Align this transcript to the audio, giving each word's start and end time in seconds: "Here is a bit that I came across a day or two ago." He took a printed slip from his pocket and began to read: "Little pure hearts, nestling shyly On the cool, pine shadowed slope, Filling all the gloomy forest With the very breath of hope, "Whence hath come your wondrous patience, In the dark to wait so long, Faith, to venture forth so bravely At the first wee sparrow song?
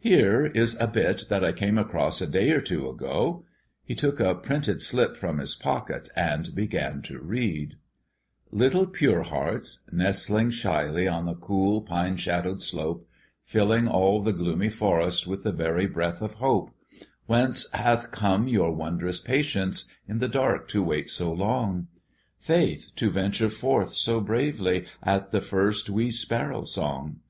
"Here 0.00 0.46
is 0.46 0.76
a 0.80 0.88
bit 0.88 1.28
that 1.28 1.44
I 1.44 1.52
came 1.52 1.78
across 1.78 2.20
a 2.20 2.26
day 2.26 2.50
or 2.50 2.60
two 2.60 2.88
ago." 2.88 3.44
He 3.84 3.94
took 3.94 4.18
a 4.18 4.34
printed 4.34 4.82
slip 4.82 5.16
from 5.16 5.38
his 5.38 5.54
pocket 5.54 6.08
and 6.16 6.56
began 6.56 7.02
to 7.02 7.20
read: 7.20 7.76
"Little 8.50 8.84
pure 8.84 9.22
hearts, 9.22 9.84
nestling 9.92 10.50
shyly 10.50 11.06
On 11.06 11.24
the 11.26 11.36
cool, 11.36 11.82
pine 11.82 12.16
shadowed 12.16 12.62
slope, 12.64 13.06
Filling 13.44 13.86
all 13.86 14.20
the 14.20 14.32
gloomy 14.32 14.70
forest 14.70 15.28
With 15.28 15.44
the 15.44 15.52
very 15.52 15.86
breath 15.86 16.20
of 16.20 16.34
hope, 16.42 16.72
"Whence 17.26 17.70
hath 17.70 18.10
come 18.10 18.48
your 18.48 18.72
wondrous 18.72 19.20
patience, 19.20 19.88
In 20.08 20.18
the 20.18 20.26
dark 20.26 20.66
to 20.70 20.82
wait 20.82 21.08
so 21.10 21.32
long, 21.32 21.86
Faith, 22.38 22.90
to 22.96 23.08
venture 23.08 23.50
forth 23.50 23.94
so 23.94 24.20
bravely 24.20 24.86
At 25.00 25.30
the 25.30 25.40
first 25.40 25.88
wee 25.88 26.10
sparrow 26.10 26.64
song? 26.64 27.20